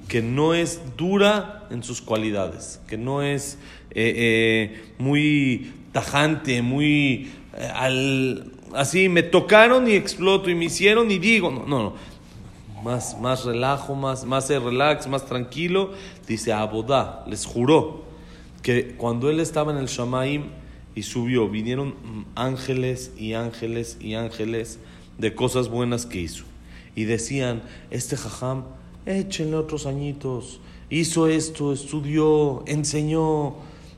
que 0.08 0.22
no 0.22 0.54
es 0.54 0.82
dura 0.98 1.68
en 1.70 1.84
sus 1.84 2.02
cualidades, 2.02 2.82
que 2.88 2.98
no 2.98 3.22
es 3.22 3.58
eh, 3.92 4.14
eh, 4.16 4.84
muy 4.98 5.72
tajante, 5.94 6.62
muy 6.62 7.32
eh, 7.56 7.72
al, 7.74 8.52
así, 8.74 9.08
me 9.08 9.24
tocaron 9.24 9.88
y 9.88 9.94
exploto 9.94 10.50
y 10.50 10.56
me 10.56 10.66
hicieron 10.66 11.12
y 11.12 11.20
digo, 11.20 11.52
no, 11.52 11.66
no, 11.66 11.94
Más, 12.84 13.20
más 13.20 13.46
relajo, 13.46 13.96
más, 13.96 14.26
más 14.26 14.50
relax, 14.50 15.08
más 15.08 15.26
tranquilo. 15.26 15.92
Dice 16.28 16.52
Abodá, 16.52 17.24
les 17.28 17.46
juró 17.46 18.04
que 18.62 18.96
cuando 18.98 19.30
él 19.30 19.40
estaba 19.40 19.72
en 19.72 19.78
el 19.78 19.88
Shamaim 19.88 20.46
y 20.96 21.04
subió, 21.04 21.48
vinieron 21.48 21.96
ángeles 22.36 23.12
y 23.18 23.34
ángeles 23.34 23.98
y 24.00 24.16
ángeles 24.16 24.80
de 25.18 25.34
cosas 25.34 25.70
buenas 25.70 26.06
que 26.06 26.22
hizo. 26.22 26.44
Y 26.96 27.06
decían, 27.06 27.64
este 27.90 28.18
jajam, 28.18 28.66
échenle 29.06 29.56
otros 29.56 29.86
añitos, 29.86 30.60
hizo 30.90 31.28
esto, 31.28 31.72
estudió, 31.72 32.64
enseñó, 32.68 33.56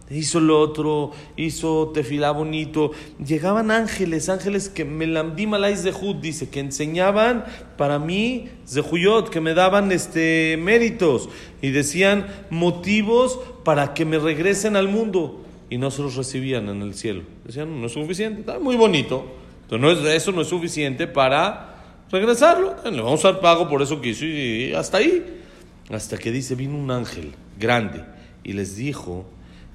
hizo 0.10 0.40
lo 0.40 0.60
otro, 0.60 1.12
hizo 1.36 1.92
tefilá 1.94 2.32
bonito. 2.32 2.92
Llegaban 3.26 3.72
ángeles, 3.72 4.30
ángeles 4.30 4.70
que 4.70 4.86
me 4.86 5.08
lamdim 5.08 5.52
de 5.52 5.76
Zehut, 5.76 6.22
dice, 6.22 6.50
que 6.50 6.60
enseñaban 6.60 7.46
para 7.78 8.00
mí 8.00 8.50
Zehuyot, 8.68 9.30
que 9.30 9.42
me 9.42 9.54
daban 9.54 9.92
este, 9.92 10.58
méritos 10.60 11.30
y 11.62 11.72
decían 11.72 12.28
motivos 12.50 13.40
para 13.64 13.94
que 13.94 14.06
me 14.06 14.20
regresen 14.20 14.76
al 14.76 14.88
mundo. 14.88 15.43
Y 15.74 15.80
no 15.80 15.90
se 15.90 16.04
los 16.04 16.16
recibían 16.16 16.70
en 16.70 16.84
el 16.84 16.94
cielo. 16.94 17.24
Decían, 17.44 17.82
no 17.82 17.88
es 17.88 17.94
suficiente, 17.94 18.42
está 18.42 18.60
muy 18.60 18.76
bonito. 18.76 19.26
Pero 19.68 19.82
no 19.82 19.90
es, 19.90 19.98
eso 20.06 20.32
no 20.32 20.42
es 20.42 20.48
suficiente 20.48 21.08
para 21.08 21.96
regresarlo. 22.12 22.76
Le 22.86 23.02
vamos 23.02 23.26
a 23.26 23.32
dar 23.32 23.42
pago 23.42 23.68
por 23.68 23.82
eso 23.82 24.00
que 24.00 24.10
hizo 24.10 24.24
y 24.24 24.72
hasta 24.76 25.00
ahí. 25.00 25.42
Hasta 25.90 26.20
que 26.20 26.32
dice, 26.32 26.54
vino 26.54 26.78
un 26.78 26.92
ángel 26.92 27.34
grande 27.60 28.06
y 28.44 28.54
les 28.54 28.76
dijo, 28.76 29.26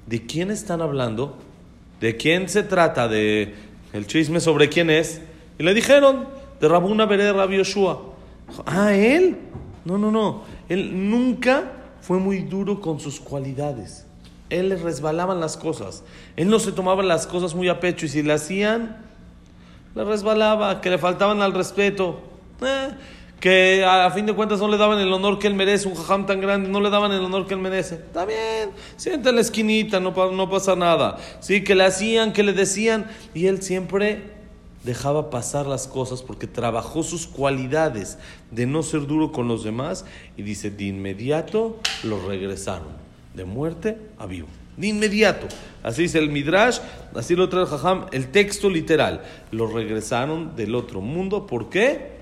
¿de 0.07 0.25
quién 0.25 0.51
están 0.51 0.79
hablando? 0.79 1.37
¿De 1.99 2.15
quién 2.15 2.47
se 2.47 2.63
trata? 2.63 3.09
¿De 3.09 3.53
el 3.91 4.07
chisme 4.07 4.39
sobre 4.39 4.69
quién 4.69 4.89
es? 4.89 5.19
Y 5.57 5.63
le 5.63 5.73
dijeron, 5.73 6.29
de 6.61 6.69
Rabuna 6.69 7.07
Beré 7.07 7.33
Rabbi 7.33 7.57
Yoshua. 7.57 8.13
Ah, 8.65 8.95
él. 8.95 9.35
No, 9.83 9.97
no, 9.97 10.11
no. 10.11 10.43
Él 10.69 11.09
nunca 11.09 11.73
fue 11.99 12.19
muy 12.19 12.43
duro 12.43 12.79
con 12.79 13.01
sus 13.01 13.19
cualidades. 13.19 14.05
Él 14.49 14.69
le 14.69 14.75
resbalaban 14.75 15.39
las 15.39 15.57
cosas. 15.57 16.03
Él 16.35 16.49
no 16.49 16.59
se 16.59 16.71
tomaba 16.71 17.03
las 17.03 17.27
cosas 17.27 17.55
muy 17.55 17.69
a 17.69 17.79
pecho 17.79 18.05
y 18.05 18.09
si 18.09 18.23
le 18.23 18.33
hacían, 18.33 18.97
le 19.95 20.03
resbalaba, 20.03 20.81
que 20.81 20.89
le 20.89 20.97
faltaban 20.97 21.41
al 21.41 21.53
respeto. 21.53 22.19
Eh, 22.61 22.89
que 23.39 23.85
a, 23.85 24.09
fin 24.11 24.25
de 24.25 24.33
cuentas 24.33 24.59
no 24.59 24.67
le 24.67 24.77
daban 24.77 24.99
el 24.99 25.11
honor 25.13 25.39
que 25.39 25.47
él 25.47 25.53
merece, 25.53 25.87
un 25.87 25.95
jajam 25.95 26.25
tan 26.25 26.41
grande, 26.41 26.69
no 26.69 26.81
le 26.81 26.89
daban 26.89 27.11
el 27.11 27.21
honor 27.21 27.47
que 27.47 27.53
él 27.53 27.59
merece. 27.59 27.95
Está 27.95 28.25
bien, 28.25 28.71
siente 28.97 29.29
en 29.29 29.35
la 29.35 29.41
esquinita, 29.41 29.99
no, 29.99 30.11
no 30.31 30.49
pasa 30.49 30.75
nada. 30.75 31.17
Sí, 31.39 31.63
que 31.63 31.75
le 31.75 31.85
hacían, 31.85 32.33
que 32.33 32.43
le 32.43 32.53
decían, 32.53 33.07
y 33.33 33.47
él 33.47 33.61
siempre 33.61 34.39
dejaba 34.83 35.29
pasar 35.29 35.67
las 35.67 35.87
cosas 35.87 36.21
porque 36.21 36.47
trabajó 36.47 37.03
sus 37.03 37.27
cualidades 37.27 38.17
de 38.51 38.65
no 38.65 38.83
ser 38.83 39.07
duro 39.07 39.31
con 39.31 39.47
los 39.47 39.63
demás 39.63 40.05
y 40.37 40.43
dice, 40.43 40.69
de 40.69 40.85
inmediato 40.85 41.79
lo 42.03 42.25
regresaron, 42.27 42.87
de 43.39 43.45
muerte 43.45 43.97
a 44.17 44.25
vivo. 44.25 44.47
De 44.77 44.87
inmediato. 44.87 45.47
Así 45.83 46.03
dice 46.03 46.19
el 46.19 46.29
Midrash, 46.29 46.79
así 47.15 47.35
lo 47.35 47.49
trae 47.49 47.63
el 47.63 47.67
Jajam, 47.67 48.05
el 48.11 48.31
texto 48.31 48.69
literal. 48.69 49.23
Lo 49.51 49.67
regresaron 49.67 50.55
del 50.55 50.75
otro 50.75 51.01
mundo. 51.01 51.47
¿Por 51.47 51.69
qué? 51.69 52.19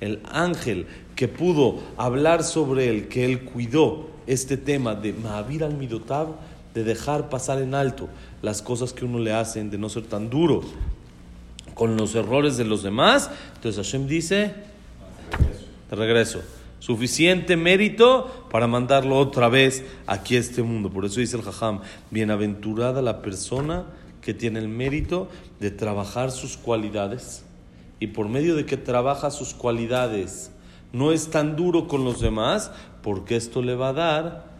el 0.00 0.20
ángel 0.30 0.86
que 1.14 1.28
pudo 1.28 1.78
hablar 1.96 2.42
sobre 2.42 2.88
él, 2.88 3.08
que 3.08 3.24
él 3.24 3.42
cuidó 3.42 4.08
este 4.26 4.56
tema 4.56 4.94
de 4.94 5.12
Mahavir 5.12 5.62
al 5.64 5.74
Midotab, 5.74 6.28
de 6.74 6.84
dejar 6.84 7.28
pasar 7.28 7.60
en 7.60 7.74
alto 7.74 8.08
las 8.42 8.62
cosas 8.62 8.92
que 8.92 9.04
uno 9.04 9.18
le 9.18 9.32
hacen, 9.32 9.70
de 9.70 9.78
no 9.78 9.88
ser 9.88 10.04
tan 10.04 10.30
duro 10.30 10.62
con 11.74 11.96
los 11.96 12.14
errores 12.14 12.56
de 12.56 12.64
los 12.64 12.82
demás. 12.82 13.30
Entonces 13.56 13.84
Hashem 13.84 14.06
dice, 14.06 14.54
de 15.90 15.96
regreso, 15.96 16.40
suficiente 16.80 17.56
mérito 17.56 18.48
para 18.50 18.66
mandarlo 18.66 19.16
otra 19.16 19.48
vez 19.48 19.84
aquí 20.06 20.36
a 20.36 20.40
este 20.40 20.62
mundo. 20.62 20.90
Por 20.90 21.04
eso 21.04 21.20
dice 21.20 21.36
el 21.36 21.42
Jajam, 21.42 21.80
bienaventurada 22.10 23.00
la 23.00 23.22
persona 23.22 23.86
que 24.20 24.34
tiene 24.34 24.58
el 24.58 24.68
mérito 24.68 25.28
de 25.60 25.70
trabajar 25.70 26.32
sus 26.32 26.56
cualidades 26.56 27.44
y 28.00 28.08
por 28.08 28.28
medio 28.28 28.56
de 28.56 28.66
que 28.66 28.76
trabaja 28.76 29.30
sus 29.30 29.54
cualidades, 29.54 30.50
no 30.92 31.12
es 31.12 31.30
tan 31.30 31.54
duro 31.54 31.86
con 31.86 32.04
los 32.04 32.20
demás, 32.20 32.72
porque 33.02 33.36
esto 33.36 33.62
le 33.62 33.74
va 33.76 33.90
a 33.90 33.92
dar 33.92 34.50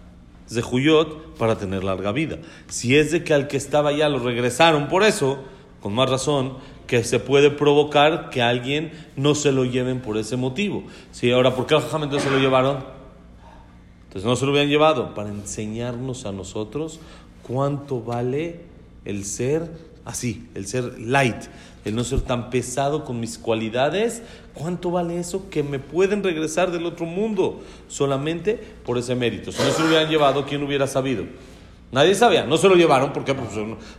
Zehuyot 0.49 1.37
para 1.37 1.57
tener 1.57 1.83
larga 1.83 2.13
vida. 2.13 2.39
Si 2.69 2.97
es 2.97 3.13
de 3.13 3.25
que 3.25 3.35
al 3.35 3.49
que 3.49 3.57
estaba 3.57 3.93
ya 3.93 4.09
lo 4.09 4.19
regresaron 4.19 4.89
por 4.89 5.03
eso, 5.05 5.39
con 5.81 5.95
más 5.95 6.11
razón, 6.11 6.59
que 6.91 7.05
se 7.05 7.21
puede 7.21 7.53
provocar 7.53 8.31
que 8.31 8.43
alguien 8.43 8.91
no 9.15 9.37
se 9.37 9.53
lo 9.53 9.65
lleven 9.65 10.01
por 10.01 10.19
ese 10.19 10.37
motivo. 10.37 10.83
Sí, 11.13 11.31
ahora, 11.31 11.55
¿por 11.55 11.65
qué 11.65 11.77
al 11.77 11.83
entonces 11.85 12.25
se 12.25 12.31
lo 12.31 12.41
llevaron? 12.41 12.79
Entonces 14.09 14.29
no 14.29 14.35
se 14.35 14.45
lo 14.45 14.51
habían 14.51 14.67
llevado 14.67 15.15
para 15.15 15.29
enseñarnos 15.29 16.27
a 16.27 16.33
nosotros 16.33 16.99
cuánto 17.45 18.03
vale 18.03 18.63
el 19.05 19.25
ser 19.25 19.71
así, 20.05 20.49
el 20.57 20.67
ser 20.67 20.99
light, 20.99 21.45
el 21.85 21.95
no 21.95 22.03
ser 22.03 22.23
tan 22.23 22.51
pesado 22.51 23.05
con 23.05 23.21
mis 23.21 23.39
cualidades, 23.39 24.25
¿cuánto 24.53 24.91
vale 24.91 25.21
eso? 25.21 25.49
Que 25.49 25.63
me 25.63 25.79
pueden 25.79 26.25
regresar 26.25 26.73
del 26.73 26.87
otro 26.87 27.07
mundo 27.07 27.61
solamente 27.87 28.61
por 28.85 28.99
ese 28.99 29.15
mérito. 29.15 29.53
Si 29.53 29.63
no 29.63 29.71
se 29.71 29.81
lo 29.83 29.87
hubieran 29.87 30.11
llevado, 30.11 30.45
¿quién 30.45 30.61
hubiera 30.65 30.89
sabido? 30.89 31.23
Nadie 31.93 32.15
sabía, 32.15 32.45
no 32.45 32.57
se 32.57 32.69
lo 32.69 32.77
llevaron 32.77 33.13
porque, 33.13 33.35
pues, 33.35 33.49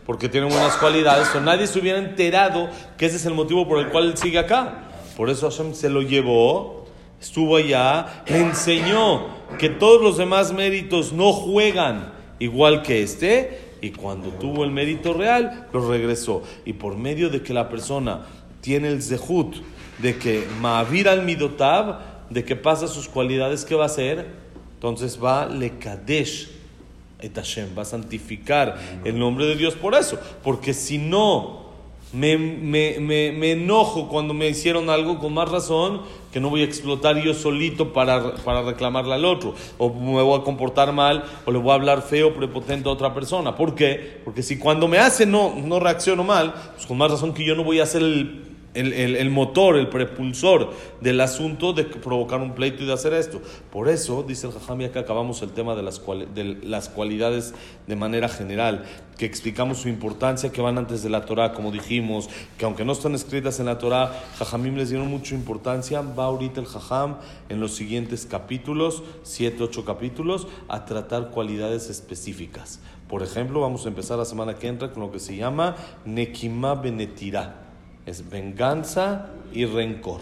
porque 0.06 0.28
tienen 0.28 0.48
buenas 0.48 0.76
cualidades, 0.76 1.34
o 1.34 1.40
nadie 1.40 1.66
se 1.66 1.78
hubiera 1.78 1.98
enterado 1.98 2.70
que 2.96 3.06
ese 3.06 3.16
es 3.16 3.26
el 3.26 3.34
motivo 3.34 3.68
por 3.68 3.78
el 3.78 3.88
cual 3.88 4.04
él 4.04 4.16
sigue 4.16 4.38
acá. 4.38 4.88
Por 5.16 5.28
eso 5.28 5.50
Hashem 5.50 5.74
se 5.74 5.90
lo 5.90 6.00
llevó 6.00 6.82
estuvo 7.22 7.56
allá, 7.56 8.24
le 8.26 8.40
enseñó 8.40 9.26
que 9.58 9.68
todos 9.68 10.02
los 10.02 10.18
demás 10.18 10.52
méritos 10.52 11.12
no 11.12 11.32
juegan 11.32 12.12
igual 12.40 12.82
que 12.82 13.02
este, 13.02 13.76
y 13.80 13.90
cuando 13.90 14.30
tuvo 14.30 14.64
el 14.64 14.72
mérito 14.72 15.12
real, 15.14 15.68
lo 15.72 15.88
regresó. 15.88 16.42
Y 16.64 16.72
por 16.74 16.96
medio 16.96 17.30
de 17.30 17.42
que 17.42 17.54
la 17.54 17.68
persona 17.68 18.22
tiene 18.60 18.88
el 18.88 19.02
zehut, 19.02 19.56
de 19.98 20.16
que 20.18 20.46
Ma'avir 20.60 21.08
al 21.08 21.22
Midotab, 21.22 22.28
de 22.28 22.44
que 22.44 22.56
pasa 22.56 22.88
sus 22.88 23.08
cualidades, 23.08 23.64
¿qué 23.64 23.76
va 23.76 23.84
a 23.84 23.86
hacer? 23.86 24.26
Entonces 24.74 25.22
va 25.22 25.46
le 25.46 25.78
Kadesh 25.78 26.50
et 27.22 27.34
Hashem, 27.34 27.74
va 27.76 27.82
a 27.82 27.86
santificar 27.86 28.78
el 29.04 29.18
nombre 29.18 29.46
de 29.46 29.56
Dios 29.56 29.74
por 29.74 29.94
eso. 29.94 30.18
Porque 30.42 30.74
si 30.74 30.98
no 30.98 31.62
me, 32.12 32.36
me, 32.36 32.98
me, 33.00 33.32
me, 33.32 33.52
enojo 33.52 34.08
cuando 34.08 34.34
me 34.34 34.48
hicieron 34.48 34.90
algo 34.90 35.18
con 35.18 35.32
más 35.32 35.48
razón 35.48 36.02
que 36.30 36.40
no 36.40 36.50
voy 36.50 36.60
a 36.60 36.64
explotar 36.64 37.16
yo 37.22 37.32
solito 37.32 37.92
para, 37.92 38.34
para 38.36 38.62
reclamarle 38.62 39.14
al 39.14 39.24
otro, 39.24 39.54
o 39.78 39.90
me 39.90 40.22
voy 40.22 40.38
a 40.38 40.44
comportar 40.44 40.92
mal, 40.92 41.24
o 41.44 41.52
le 41.52 41.58
voy 41.58 41.70
a 41.70 41.74
hablar 41.74 42.02
feo, 42.02 42.34
prepotente 42.34 42.88
a 42.88 42.92
otra 42.92 43.14
persona. 43.14 43.54
¿Por 43.56 43.74
qué? 43.74 44.20
Porque 44.24 44.42
si 44.42 44.58
cuando 44.58 44.88
me 44.88 44.98
hace 44.98 45.26
no, 45.26 45.54
no 45.54 45.80
reacciono 45.80 46.24
mal, 46.24 46.54
pues 46.74 46.86
con 46.86 46.98
más 46.98 47.10
razón 47.10 47.32
que 47.32 47.44
yo 47.44 47.54
no 47.54 47.64
voy 47.64 47.80
a 47.80 47.84
hacer 47.84 48.02
el 48.02 48.51
el, 48.74 48.92
el, 48.92 49.16
el, 49.16 49.30
motor, 49.30 49.76
el 49.76 49.88
propulsor 49.88 50.72
del 51.00 51.20
asunto 51.20 51.72
de 51.72 51.84
provocar 51.84 52.40
un 52.40 52.54
pleito 52.54 52.82
y 52.82 52.86
de 52.86 52.92
hacer 52.92 53.12
esto. 53.12 53.40
Por 53.70 53.88
eso, 53.88 54.22
dice 54.22 54.46
el 54.46 54.52
Jajami, 54.52 54.88
que 54.88 54.98
acabamos 54.98 55.42
el 55.42 55.50
tema 55.50 55.74
de 55.74 55.82
las, 55.82 56.00
de 56.34 56.58
las 56.62 56.88
cualidades 56.88 57.54
de 57.86 57.96
manera 57.96 58.28
general, 58.28 58.84
que 59.18 59.26
explicamos 59.26 59.78
su 59.78 59.88
importancia 59.88 60.50
que 60.50 60.62
van 60.62 60.78
antes 60.78 61.02
de 61.02 61.10
la 61.10 61.24
Torah, 61.26 61.52
como 61.52 61.70
dijimos, 61.70 62.28
que 62.56 62.64
aunque 62.64 62.84
no 62.84 62.92
están 62.92 63.14
escritas 63.14 63.60
en 63.60 63.66
la 63.66 63.78
Torah, 63.78 64.12
Jajamim 64.38 64.76
les 64.76 64.88
dieron 64.88 65.08
mucha 65.08 65.34
importancia. 65.34 66.00
Va 66.00 66.24
ahorita 66.24 66.60
el 66.60 66.66
Jajam 66.66 67.16
en 67.48 67.60
los 67.60 67.74
siguientes 67.74 68.26
capítulos, 68.26 69.02
siete, 69.22 69.62
ocho 69.62 69.84
capítulos, 69.84 70.46
a 70.68 70.84
tratar 70.86 71.30
cualidades 71.30 71.90
específicas. 71.90 72.80
Por 73.08 73.22
ejemplo, 73.22 73.60
vamos 73.60 73.84
a 73.84 73.88
empezar 73.88 74.16
la 74.16 74.24
semana 74.24 74.54
que 74.54 74.68
entra 74.68 74.92
con 74.92 75.02
lo 75.02 75.12
que 75.12 75.18
se 75.18 75.36
llama 75.36 75.76
Nekima 76.06 76.74
Benetirá 76.74 77.71
es 78.06 78.28
venganza 78.28 79.26
y 79.52 79.64
rencor. 79.64 80.20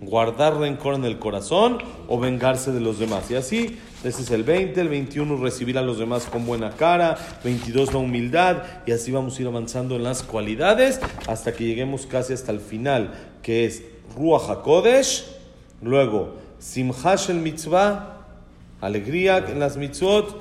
Guardar 0.00 0.58
rencor 0.58 0.94
en 0.94 1.04
el 1.04 1.18
corazón 1.18 1.78
o 2.08 2.18
vengarse 2.18 2.72
de 2.72 2.80
los 2.80 2.98
demás. 2.98 3.30
Y 3.30 3.36
así, 3.36 3.78
ese 4.04 4.22
es 4.22 4.30
el 4.30 4.44
20, 4.44 4.80
el 4.80 4.88
21 4.88 5.36
recibir 5.36 5.78
a 5.78 5.82
los 5.82 5.98
demás 5.98 6.24
con 6.24 6.46
buena 6.46 6.70
cara, 6.70 7.18
22 7.44 7.92
la 7.92 7.98
humildad 7.98 8.62
y 8.86 8.92
así 8.92 9.12
vamos 9.12 9.38
a 9.38 9.42
ir 9.42 9.48
avanzando 9.48 9.96
en 9.96 10.04
las 10.04 10.22
cualidades 10.22 11.00
hasta 11.26 11.52
que 11.52 11.64
lleguemos 11.64 12.06
casi 12.06 12.32
hasta 12.32 12.52
el 12.52 12.60
final, 12.60 13.12
que 13.42 13.64
es 13.64 13.82
Ruach 14.16 14.48
HaKodesh, 14.48 15.26
luego 15.82 16.36
Simhash 16.58 17.30
el 17.30 17.38
Mitzvah, 17.38 18.20
alegría 18.80 19.38
en 19.38 19.60
las 19.60 19.76
mitzvot, 19.76 20.40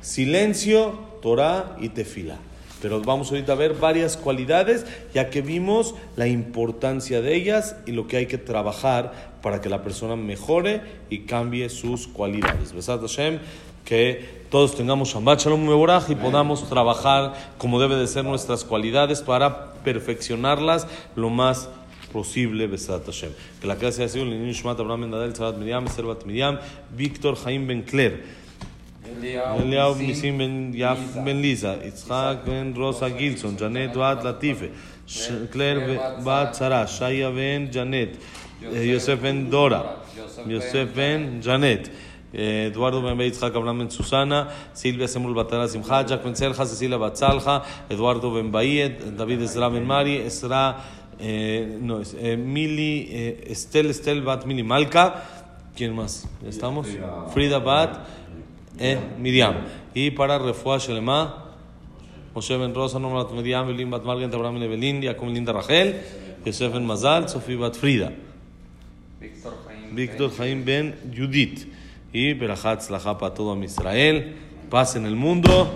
silencio, 0.00 0.98
Torah 1.22 1.76
y 1.80 1.90
tefila. 1.90 2.38
Pero 2.80 3.00
vamos 3.00 3.30
ahorita 3.30 3.52
a 3.52 3.56
ver 3.56 3.74
varias 3.74 4.16
cualidades, 4.16 4.86
ya 5.12 5.30
que 5.30 5.42
vimos 5.42 5.94
la 6.16 6.26
importancia 6.26 7.20
de 7.20 7.34
ellas 7.34 7.76
y 7.86 7.92
lo 7.92 8.06
que 8.06 8.16
hay 8.16 8.26
que 8.26 8.38
trabajar 8.38 9.12
para 9.42 9.60
que 9.60 9.68
la 9.68 9.82
persona 9.82 10.16
mejore 10.16 10.80
y 11.10 11.20
cambie 11.20 11.68
sus 11.68 12.06
cualidades. 12.06 12.72
Besat 12.72 13.00
Hashem, 13.00 13.38
que 13.84 14.40
todos 14.50 14.76
tengamos 14.76 15.10
Shabbat 15.10 15.40
Shalom 15.40 15.66
Meborach 15.66 16.08
y 16.10 16.14
podamos 16.14 16.68
trabajar 16.68 17.34
como 17.58 17.80
debe 17.80 17.96
de 17.96 18.06
ser 18.06 18.24
nuestras 18.24 18.64
cualidades 18.64 19.22
para 19.22 19.74
perfeccionarlas 19.84 20.86
lo 21.16 21.30
más 21.30 21.68
posible, 22.12 22.66
Besat 22.66 23.04
Hashem. 23.06 23.30
Que 23.60 23.66
la 23.66 23.76
clase 23.76 24.04
ha 24.04 24.08
sido 24.08 24.24
el 24.24 24.44
Nishmat 24.44 24.78
Abraham 24.78 25.00
Mendadel, 25.00 25.34
Sabat 25.34 25.56
Miriam, 25.56 25.86
Servat 25.88 26.24
Miriam, 26.24 26.58
Víctor 26.96 27.36
Jaime 27.36 27.66
Bencler. 27.66 28.40
אליהו 29.33 29.95
ניסים 29.95 30.37
בן, 30.37 30.71
בן 31.23 31.37
ליזה, 31.37 31.75
יצחק 31.85 32.35
בן 32.45 32.73
רוסה 32.75 33.09
גילסון, 33.09 33.55
ג'נט 33.55 33.95
בת 33.95 34.23
לטיפה, 34.23 34.65
קלר 35.49 35.79
בת 36.23 36.55
שרה, 36.55 36.87
שיה 36.87 37.29
בן 37.29 37.65
ג'נט, 37.71 38.09
יוסף 38.61 39.15
בן 39.21 39.49
דורה, 39.49 39.81
יוסף 40.47 40.85
בן 40.95 41.39
ג'נט. 41.45 41.87
אדוארדו 42.67 43.01
בן 43.01 43.17
בית 43.17 43.33
יצחק 43.33 43.55
אברהם 43.55 43.79
בן 43.79 43.89
סוסנה, 43.89 44.45
סילביה 44.75 45.07
סמול 45.07 45.33
בתנה 45.33 45.67
שמחה, 45.67 46.03
ג'ק 46.03 46.19
בן 46.23 46.33
צלחה, 46.33 46.65
ססילה 46.65 46.97
בת 46.97 47.13
צלחה, 47.13 47.59
אדוארדו 47.91 48.31
בן 48.31 48.51
באיית, 48.51 48.91
דוד 49.15 49.41
עזרא 49.41 49.69
בן 49.69 49.83
מרי, 49.83 50.25
עזרא, 50.25 50.71
no, 51.19 51.23
מילי, 52.37 53.07
אסתל, 53.51 53.91
אסתל 53.91 54.19
בת 54.19 54.45
מילי 54.45 54.61
מלכה, 54.61 55.09
¿quién 55.75 55.93
más? 55.93 56.25
¿Estamos? 56.47 56.87
Frida 57.33 57.59
Bat. 57.59 57.91
eh, 58.80 58.98
Miriam. 59.18 59.54
Y 59.94 60.10
para 60.10 60.38
Refuah 60.38 60.78
Shelema, 60.78 61.44
Moshe 62.34 62.56
Ben 62.56 62.74
Rosa, 62.74 62.98
Normat 62.98 63.30
Miriam, 63.32 63.66
Belín 63.66 63.90
Bat 63.90 64.04
Margen, 64.04 64.34
Abraham 64.34 64.58
Ben 64.58 64.70
Belín, 64.70 65.02
Jacob 65.02 65.28
Linda 65.28 65.52
Rachel, 65.52 66.00
Yosef 66.44 66.72
Ben 66.72 66.86
Mazal, 66.86 67.28
Sofía 67.28 67.58
Bat 67.58 67.76
Frida. 67.76 68.12
Víctor 69.92 70.32
Jaim 70.36 70.64
Ben 70.64 70.94
Judith. 71.14 71.66
Y 72.12 72.34
Berachat 72.34 72.80
Slaha 72.82 73.18
para 73.18 73.34
todo 73.34 73.62
Israel. 73.62 74.36
Paz 74.68 74.96
en 74.96 75.06
el 75.06 75.14
mundo. 75.14 75.70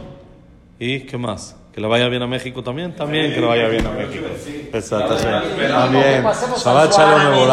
¿Y 0.79 1.01
qué 1.01 1.17
más? 1.17 1.57
Que 1.73 1.81
le 1.81 1.87
vaya 1.88 2.09
bien 2.09 2.23
a 2.23 2.27
México 2.27 2.62
también. 2.62 2.95
También 2.95 3.33
que 3.33 3.40
le 3.40 3.47
vaya 3.47 3.69
bien 3.69 3.87
a 3.87 3.90
México. 3.90 4.27
Exacto. 4.73 5.17
También. 5.17 6.23
Shabbat 6.23 6.93
Shalom. 6.93 7.49